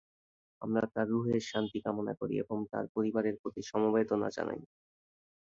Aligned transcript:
আমরা 0.61 0.85
তাঁর 0.93 1.07
রুহের 1.07 1.41
শান্তি 1.43 1.79
কামনা 1.85 2.13
করি 2.13 2.35
এবং 2.39 2.57
তাঁর 2.71 2.85
পরিবারের 2.95 3.35
প্রতি 3.41 3.61
সমবেদনা 3.63 4.27
জানাই। 4.29 4.61